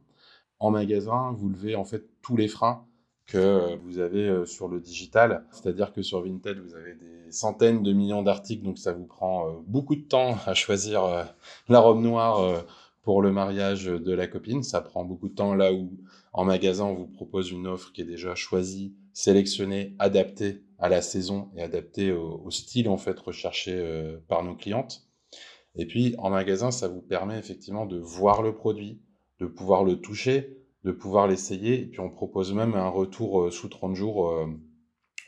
[0.59, 2.85] En magasin, vous levez en fait tous les freins
[3.31, 5.45] que vous avez sur le digital.
[5.53, 9.63] C'est-à-dire que sur Vinted, vous avez des centaines de millions d'articles, donc ça vous prend
[9.67, 11.27] beaucoup de temps à choisir
[11.69, 12.65] la robe noire
[13.03, 14.63] pour le mariage de la copine.
[14.63, 15.91] Ça prend beaucoup de temps là où
[16.33, 21.03] en magasin, on vous propose une offre qui est déjà choisie, sélectionnée, adaptée à la
[21.03, 25.09] saison et adaptée au, style en fait recherché euh, par nos clientes.
[25.75, 29.01] Et puis en magasin, ça vous permet effectivement de voir le produit,
[29.41, 31.83] de pouvoir le toucher, de pouvoir l'essayer.
[31.83, 34.47] Et puis on propose même un retour euh, sous 30 jours euh,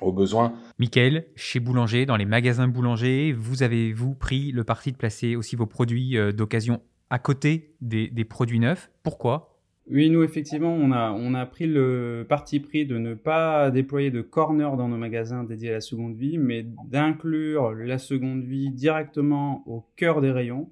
[0.01, 0.55] au besoin.
[0.79, 5.37] Michael, chez Boulanger, dans les magasins Boulanger, vous avez vous pris le parti de placer
[5.37, 8.91] aussi vos produits d'occasion à côté des, des produits neufs?
[9.03, 9.53] Pourquoi?
[9.91, 14.11] Oui, nous, effectivement, on a, on a pris le parti pris de ne pas déployer
[14.11, 18.71] de corner dans nos magasins dédiés à la seconde vie, mais d'inclure la seconde vie
[18.71, 20.71] directement au cœur des rayons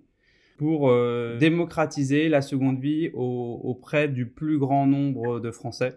[0.61, 0.93] pour
[1.39, 5.97] démocratiser la seconde vie auprès du plus grand nombre de Français.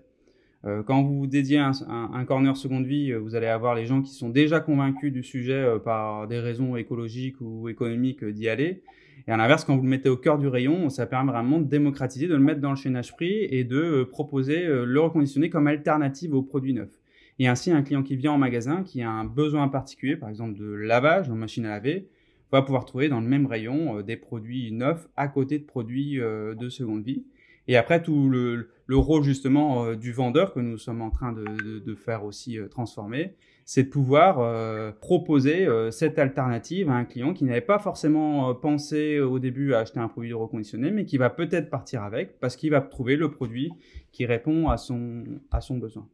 [0.64, 4.30] quand vous dédiez un, un, corner seconde vie, vous allez avoir les gens qui sont
[4.30, 8.84] déjà convaincus du sujet par des raisons écologiques ou économiques d'y aller.
[9.28, 11.66] Et à l'inverse, quand vous le mettez au cœur du rayon, ça permet vraiment de
[11.66, 15.50] démocratiser, de le mettre dans le chaînage prix et de euh, proposer euh, le reconditionné
[15.50, 17.00] comme alternative aux produits neufs.
[17.40, 20.60] Et ainsi, un client qui vient en magasin, qui a un besoin particulier, par exemple
[20.60, 22.10] de lavage en machine à laver,
[22.54, 26.18] va pouvoir trouver dans le même rayon euh, des produits neufs à côté de produits
[26.18, 27.26] de seconde vie.
[27.68, 31.96] Et après, tout le, rôle justement du vendeur que nous sommes en train de, de
[31.96, 33.36] faire aussi transformer,
[33.66, 38.50] c'est de pouvoir euh, proposer euh, cette alternative à un client qui n'avait pas forcément
[38.50, 42.40] euh, pensé au début à acheter un produit reconditionné, mais qui va peut-être partir avec
[42.40, 43.72] parce qu'il va trouver le produit
[44.12, 46.08] qui répond à son, à son besoin.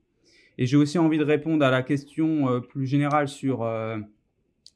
[0.58, 3.60] Et j'ai aussi envie de répondre à la question plus générale sur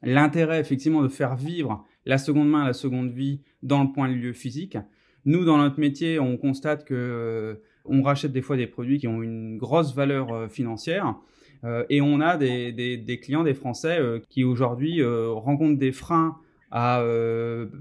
[0.03, 4.13] l'intérêt effectivement de faire vivre la seconde main, la seconde vie dans le point de
[4.13, 4.77] lieu physique.
[5.25, 9.21] Nous, dans notre métier, on constate que on rachète des fois des produits qui ont
[9.21, 11.15] une grosse valeur financière
[11.63, 15.79] euh, et on a des, des, des, clients, des Français, euh, qui aujourd'hui euh, rencontrent
[15.79, 16.37] des freins
[16.75, 17.03] à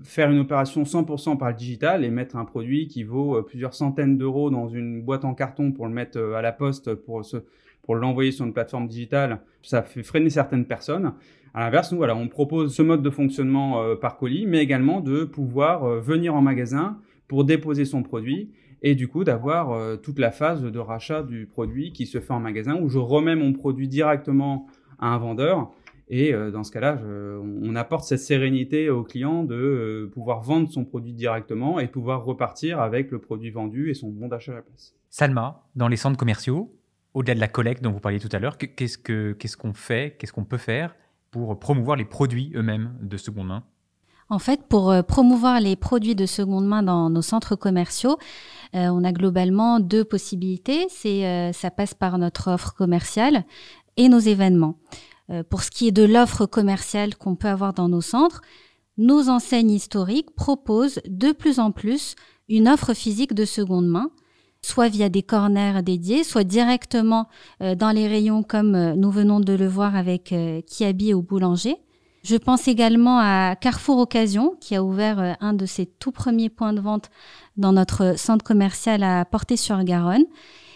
[0.04, 4.18] faire une opération 100% par le digital et mettre un produit qui vaut plusieurs centaines
[4.18, 7.22] d'euros dans une boîte en carton pour le mettre à la poste, pour,
[7.80, 11.14] pour l'envoyer sur une plateforme digitale, ça fait freiner certaines personnes.
[11.54, 15.24] À l'inverse, nous, voilà, on propose ce mode de fonctionnement par colis, mais également de
[15.24, 18.50] pouvoir venir en magasin pour déposer son produit
[18.82, 22.32] et du coup d'avoir euh, toute la phase de rachat du produit qui se fait
[22.32, 24.66] en magasin où je remets mon produit directement
[24.98, 25.70] à un vendeur.
[26.08, 30.70] Et euh, dans ce cas-là, on apporte cette sérénité au client de euh, pouvoir vendre
[30.70, 34.56] son produit directement et pouvoir repartir avec le produit vendu et son bon d'achat à
[34.56, 34.94] la place.
[35.08, 36.76] Salma, dans les centres commerciaux,
[37.14, 40.16] au-delà de la collecte dont vous parliez tout à l'heure, qu'est-ce qu'on qu'est-ce qu'on fait,
[40.18, 40.94] qu'est-ce qu'on peut faire
[41.32, 43.64] pour promouvoir les produits eux-mêmes de seconde main
[44.28, 48.18] En fait, pour promouvoir les produits de seconde main dans nos centres commerciaux,
[48.74, 50.86] euh, on a globalement deux possibilités.
[50.88, 53.44] C'est euh, ça passe par notre offre commerciale
[53.96, 54.78] et nos événements.
[55.30, 58.40] Euh, pour ce qui est de l'offre commerciale qu'on peut avoir dans nos centres,
[58.96, 62.14] nos enseignes historiques proposent de plus en plus
[62.48, 64.10] une offre physique de seconde main,
[64.64, 67.28] soit via des corners dédiés, soit directement
[67.60, 70.34] dans les rayons comme nous venons de le voir avec
[70.66, 71.78] Kiabi ou Boulanger.
[72.24, 76.50] Je pense également à Carrefour Occasion, qui a ouvert euh, un de ses tout premiers
[76.50, 77.10] points de vente
[77.56, 80.24] dans notre centre commercial à Portée-sur-Garonne.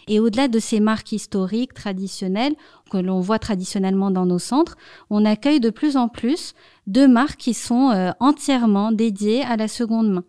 [0.08, 2.54] Et au-delà de ces marques historiques, traditionnelles,
[2.90, 4.76] que l'on voit traditionnellement dans nos centres,
[5.08, 6.54] on accueille de plus en plus
[6.88, 10.24] de marques qui sont euh, entièrement dédiées à la seconde main.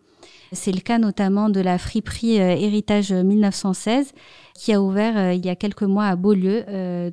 [0.52, 4.12] C'est le cas notamment de la friperie euh, Héritage 1916
[4.54, 6.64] qui a ouvert il y a quelques mois à Beaulieu,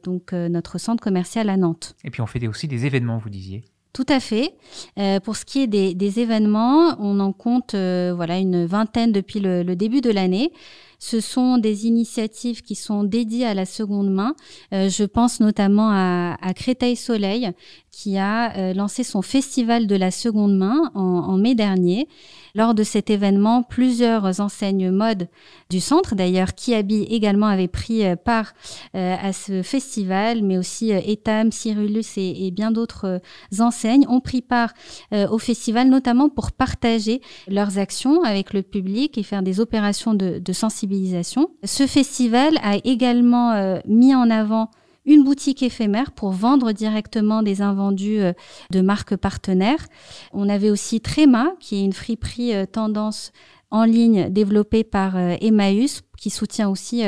[0.03, 1.95] donc notre centre commercial à Nantes.
[2.03, 3.63] Et puis on fait aussi des événements, vous disiez.
[3.95, 4.55] Tout à fait.
[4.99, 9.39] Euh, pour ce qui est des, événements, on en compte euh, voilà une vingtaine depuis
[9.39, 10.51] le, début de l'année.
[10.99, 14.35] Ce sont des initiatives qui sont dédiées à la seconde main.
[14.73, 17.51] Euh, je pense notamment à, à Créteil Soleil,
[17.89, 22.09] qui a lancé son festival de la seconde main en, en mai dernier.
[22.55, 25.27] Lors de cet événement, plusieurs enseignes mode
[25.69, 28.53] du centre, d'ailleurs, Kiabi également avait pris euh, part
[28.95, 33.19] euh, à ce festival, mais aussi euh, Etam, Cyrulus et, bien d'autres
[33.59, 34.69] enseignes ont pris part
[35.11, 40.53] au festival, notamment pour partager leurs actions avec le public et faire des opérations de
[40.53, 41.49] sensibilisation.
[41.65, 44.69] Ce festival a également mis en avant
[45.05, 48.33] une boutique éphémère pour vendre directement des invendus euh,
[48.71, 49.87] de marques partenaires.
[50.33, 53.31] On avait aussi Tréma, qui est une friperie euh, tendance
[53.71, 57.03] en ligne développée par euh, Emmaüs, qui soutient aussi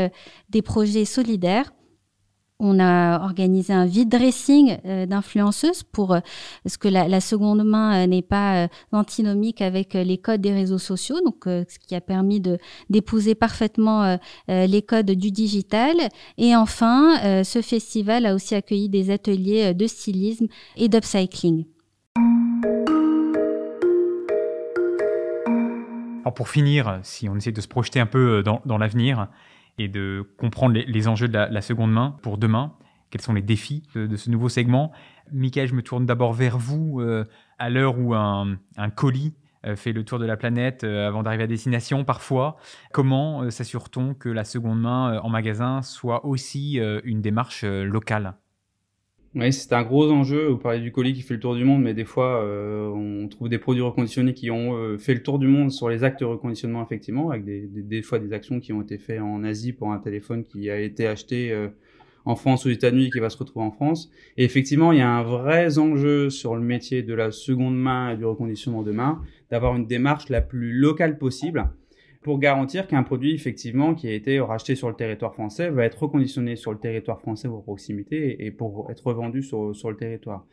[0.50, 1.72] des projets solidaires.
[2.60, 6.22] On a organisé un vide dressing euh, d'influenceuses pour euh,
[6.64, 11.18] parce que la, seconde main euh, n'est pas antinomique avec les codes des réseaux sociaux,
[11.24, 12.58] donc ce qui a permis de
[12.90, 14.18] d'épouser parfaitement
[14.48, 15.96] les codes du digital.
[16.38, 21.66] Et enfin, ce festival a aussi accueilli des ateliers de stylisme et d'upcycling.
[26.36, 29.28] Pour finir, si on essaie de se projeter un peu dans l'avenir,
[29.78, 32.74] et de comprendre les, enjeux de la, seconde main pour demain.
[33.10, 34.92] Quels sont les défis de, ce nouveau segment?
[35.32, 37.26] Michael, je me tourne d'abord vers vous euh,
[37.58, 38.58] à l'heure où un,
[38.96, 39.36] colis
[39.66, 42.58] euh, fait le tour de la planète euh, avant d'arriver à destination parfois.
[42.92, 48.36] Comment s'assure-t-on que la seconde main en magasin soit aussi une démarche locale?
[49.38, 50.48] Oui, c'est un gros enjeu.
[50.48, 53.28] Vous parlez du colis qui fait le tour du monde, mais des fois, euh, on
[53.28, 56.22] trouve des produits reconditionnés qui ont euh, fait le tour du monde sur les actes
[56.22, 59.44] de reconditionnement, effectivement, avec des, des, des, fois des actions qui ont été faites en
[59.44, 61.68] Asie pour un téléphone qui a été acheté euh,
[62.26, 64.10] en France ou aux États-Unis qui va se retrouver en France.
[64.38, 68.10] Et effectivement, il y a un vrai enjeu sur le métier de la seconde main
[68.10, 69.22] et du reconditionnement de main,
[69.52, 71.70] d'avoir une démarche la plus locale possible
[72.22, 76.04] pour garantir qu'un produit effectivement qui a été racheté sur le territoire français va être
[76.04, 80.46] reconditionné sur le territoire français pour proximité et pour être revendu sur, sur le territoire.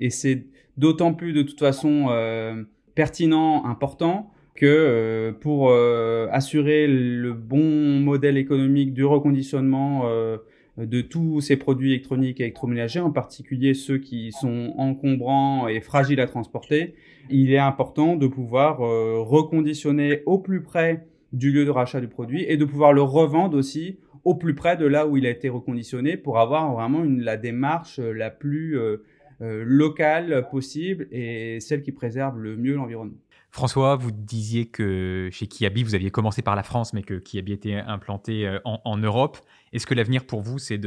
[0.00, 0.44] Et c'est
[0.76, 2.62] d'autant plus de toute façon euh,
[2.94, 10.38] pertinent, important que euh, pour euh, assurer le bon modèle économique du reconditionnement euh,
[10.78, 16.20] de tous ces produits électroniques et électroménagers, en particulier ceux qui sont encombrants et fragiles
[16.20, 16.94] à transporter,
[17.30, 22.44] il est important de pouvoir reconditionner au plus près du lieu de rachat du produit
[22.48, 25.48] et de pouvoir le revendre aussi au plus près de là où il a été
[25.48, 28.98] reconditionné pour avoir vraiment une, la démarche euh, la plus euh,
[29.40, 33.16] euh, locale possible et celle qui préserve le mieux l'environnement.
[33.50, 37.52] François, vous disiez que chez Kiabi, vous aviez commencé par la France, mais que Kiabi
[37.52, 39.38] était implanté en, Europe.
[39.72, 40.78] Est-ce que l'avenir pour vous, c'est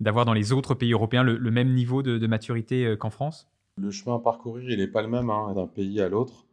[0.00, 3.48] d'avoir dans les autres pays européens le, même niveau de, maturité qu'en France?
[3.76, 6.46] Le chemin parcouru, il n'est pas le même hein, d'un pays à l'autre.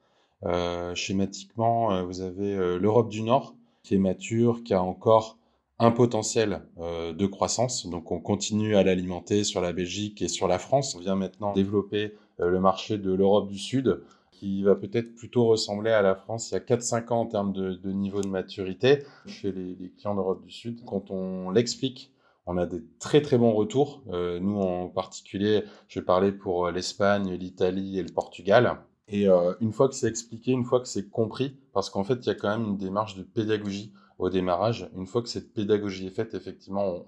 [0.45, 5.37] Euh, schématiquement, euh, vous avez euh, l'Europe du Nord qui est mature, qui a encore
[5.79, 7.87] un potentiel de croissance.
[7.87, 10.95] Donc on continue à l'alimenter sur la Belgique et sur la France.
[10.95, 14.01] On vient maintenant développer le marché de l'Europe du Sud
[14.33, 17.53] qui va peut-être plutôt ressembler à la France il y a 4-5 ans en termes
[17.53, 20.83] de, niveau de maturité chez les, clients d'Europe du Sud.
[20.85, 22.11] Quand on l'explique,
[22.45, 24.03] on a des très très bons retours.
[24.07, 28.77] nous en particulier, je parler pour l'Espagne, l'Italie et le Portugal.
[29.07, 32.25] Et euh, une fois que c'est expliqué, une fois que c'est compris, parce qu'en fait,
[32.25, 34.89] il y a quand même une démarche de pédagogie au démarrage.
[34.95, 37.05] Une fois que cette pédagogie est faite, effectivement,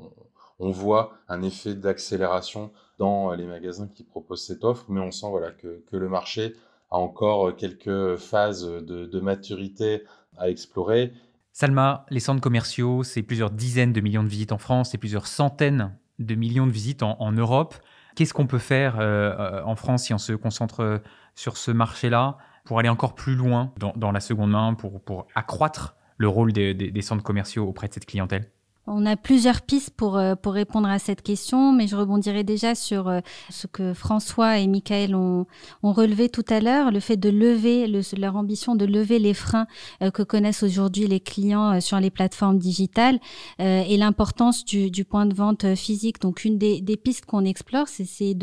[0.60, 5.28] on, voit un effet d'accélération dans les magasins qui proposent cette offre, mais on sent
[5.30, 6.54] voilà, que, le marché
[6.92, 10.04] a encore quelques phases de, maturité
[10.38, 11.14] à explorer.
[11.52, 15.28] Salma, les centres commerciaux, c'est plusieurs dizaines de millions de visites en France, c'est plusieurs
[15.28, 17.76] centaines de millions de visites en, Europe.
[18.16, 21.02] Qu'est-ce qu'on peut faire euh, euh, en France si on se concentre
[21.36, 26.28] sur ce marché-là pour aller encore plus loin dans, la seconde main, pour accroître le
[26.28, 28.50] rôle des, centres commerciaux auprès de cette clientèle?
[28.88, 32.76] On a plusieurs pistes pour, euh, pour répondre à cette question, mais je rebondirai déjà
[32.76, 33.20] sur euh,
[33.50, 35.48] ce que François et Michael ont,
[35.82, 39.66] ont relevé tout à l'heure, le fait de lever, leur ambition de lever les freins
[40.04, 43.20] euh, que connaissent aujourd'hui les clients sur les plateformes digitales
[43.60, 46.22] et l'importance du, du, point de vente physique.
[46.22, 48.36] Donc une des, des pistes qu'on explore, c'est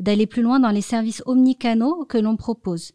[0.00, 2.92] d'aller plus loin dans les services omnicanaux que l'on propose.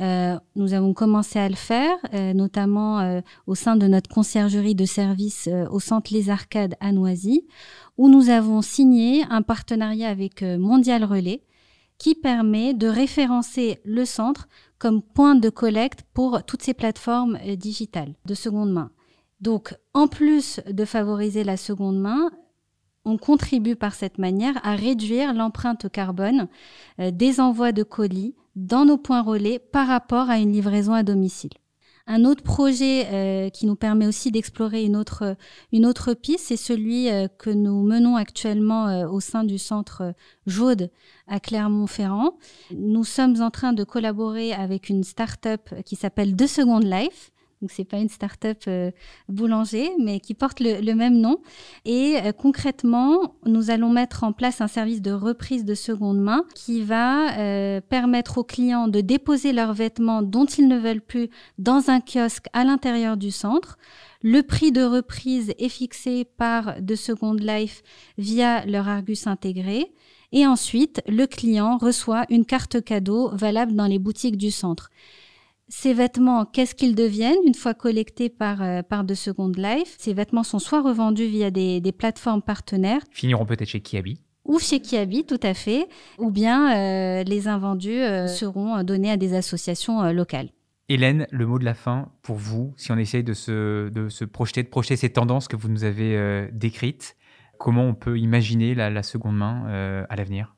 [0.00, 4.74] Euh, nous avons commencé à le faire, euh, notamment euh, au sein de notre conciergerie
[4.74, 7.46] de service au centre Les Arcades à Noisy,
[7.98, 11.42] où nous avons signé un partenariat avec Mondial Relais
[11.98, 18.14] qui permet de référencer le centre comme point de collecte pour toutes ces plateformes digitales
[18.24, 18.90] de seconde main.
[19.42, 22.30] Donc, en plus de favoriser la seconde main,
[23.04, 26.48] on contribue par cette manière à réduire l'empreinte carbone
[26.98, 31.50] des envois de colis dans nos points relais par rapport à une livraison à domicile.
[32.06, 35.36] Un autre projet euh, qui nous permet aussi d'explorer une autre,
[35.72, 40.14] une autre piste, c'est celui euh, que nous menons actuellement euh, au sein du centre
[40.46, 40.90] Jaude
[41.28, 42.36] à Clermont-Ferrand.
[42.72, 47.70] Nous sommes en train de collaborer avec une start-up qui s'appelle Deux Secondes Life, donc
[47.70, 48.90] c'est pas une start-up euh,
[49.28, 51.38] boulanger, mais qui porte le, même nom.
[51.84, 56.44] Et euh, concrètement, nous allons mettre en place un service de reprise de seconde main
[56.54, 61.28] qui va euh, permettre aux clients de déposer leurs vêtements dont ils ne veulent plus
[61.58, 63.76] dans un kiosque à l'intérieur du centre.
[64.22, 67.82] Le prix de reprise est fixé par De Second Life
[68.16, 69.92] via leur Argus intégré.
[70.32, 74.90] Et ensuite, le client reçoit une carte cadeau valable dans les boutiques du centre.
[75.72, 79.94] Ces vêtements, qu'est-ce qu'ils deviennent une fois collectés par, euh, par The Second Life?
[79.98, 83.02] Ces vêtements sont soit revendus via des, plateformes partenaires.
[83.12, 84.20] Finiront peut-être chez Kiabi.
[84.44, 85.86] Ou chez Kiabi, tout à fait,
[86.18, 90.48] ou bien euh, les invendus euh, seront donnés à des associations locales.
[90.88, 94.24] Hélène, le mot de la fin pour vous, si on essaye de se, de se
[94.24, 97.16] projeter, de projeter ces tendances que vous nous avez décrites,
[97.58, 100.56] comment on peut imaginer la seconde main à l'avenir?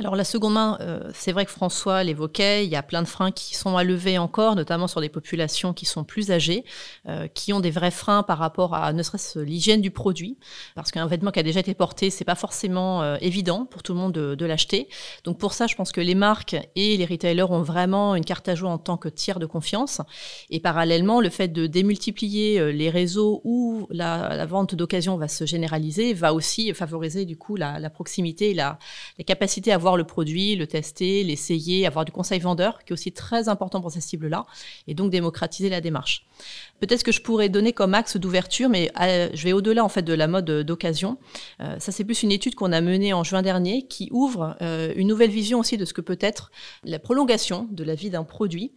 [0.00, 3.06] Alors la seconde main, euh, c'est vrai que François l'évoquait, il y a plein de
[3.06, 6.64] freins qui sont à lever encore, notamment sur des populations qui sont plus âgées,
[7.06, 10.38] euh, qui ont des vrais freins par rapport à ne serait-ce l'hygiène du produit,
[10.74, 13.92] parce qu'un vêtement qui a déjà été porté, c'est pas forcément euh, évident pour tout
[13.92, 14.88] le monde de, l'acheter.
[15.24, 18.48] Donc pour ça, je pense que les marques et les retailers ont vraiment une carte
[18.48, 20.00] à jouer en tant que tiers de confiance.
[20.48, 26.14] Et parallèlement, le fait de démultiplier les réseaux où la, vente d'occasion va se généraliser
[26.14, 28.78] va aussi favoriser du coup la, proximité la,
[29.18, 32.94] la capacité à voir le produit, le tester, l'essayer, avoir du conseil vendeur, qui est
[32.94, 34.46] aussi très important pour ces cibles-là,
[34.86, 36.26] et donc démocratiser la démarche.
[36.78, 40.02] Peut-être que je pourrais donner comme axe d'ouverture, mais euh, je vais au-delà en fait
[40.02, 41.18] de la mode d'occasion.
[41.60, 44.92] Euh, ça, c'est plus une étude qu'on a menée en juin dernier qui ouvre euh,
[44.94, 46.52] une nouvelle vision aussi de ce que peut être
[46.84, 48.72] la prolongation de la vie d'un produit.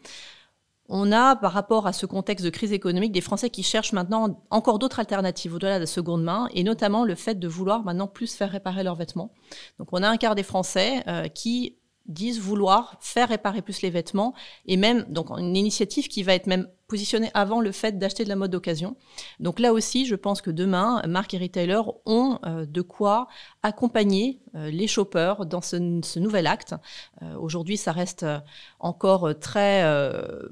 [0.89, 4.43] On a, par rapport à ce contexte de crise économique, des Français qui cherchent maintenant
[4.49, 8.07] encore d'autres alternatives au-delà de la seconde main, et notamment le fait de vouloir maintenant
[8.07, 9.31] plus faire réparer leurs vêtements.
[9.79, 11.03] Donc on a un quart des Français
[11.33, 14.33] qui disent vouloir faire réparer plus les vêtements
[14.65, 18.29] et même donc une initiative qui va être même positionnée avant le fait d'acheter de
[18.29, 18.95] la mode d'occasion.
[19.39, 23.27] Donc là aussi, je pense que demain, marques et retailers ont euh, de quoi
[23.63, 26.75] accompagner euh, les shoppers dans ce, nouvel acte.
[27.23, 28.23] Euh, aujourd'hui, ça reste
[28.79, 29.83] encore très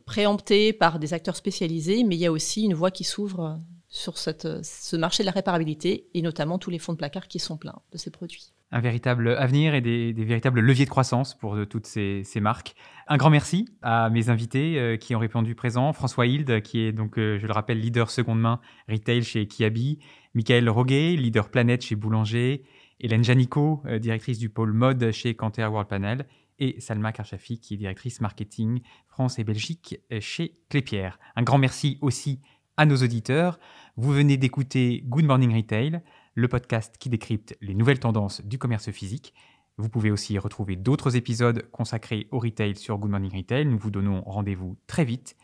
[0.07, 4.17] préempté par des acteurs spécialisés, mais il y a aussi une voie qui s'ouvre sur
[4.17, 7.79] ce marché de la réparabilité et notamment tous les fonds de placard qui sont pleins
[7.91, 11.85] de ces produits un véritable avenir et des, véritables leviers de croissance pour de, toutes
[11.85, 12.75] ces, marques.
[13.07, 15.91] Un grand merci à mes invités euh, qui ont répondu présent.
[15.91, 19.99] François Hilde, qui est donc, euh, je le rappelle, leader seconde main retail chez Kiabi.
[20.33, 22.63] Michael Roguet, leader planète chez Boulanger.
[23.01, 26.25] Hélène Janico, euh, directrice du pôle mode chez Canter World Panel.
[26.59, 31.17] Et Salma Karchafi, qui est directrice marketing France et Belgique chez Clépierre.
[31.35, 32.39] Un grand merci aussi
[32.77, 33.59] à nos auditeurs.
[33.97, 36.01] Vous venez d'écouter Good Morning Retail
[36.33, 39.33] le podcast qui décrypte les nouvelles tendances du commerce physique.
[39.77, 43.65] Vous pouvez aussi retrouver d'autres épisodes consacrés au retail sur Good Morning Retail.
[43.65, 45.35] Nous vous donnons rendez-vous très vite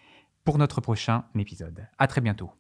[0.43, 1.87] pour notre prochain épisode.
[1.97, 2.51] À très bientôt.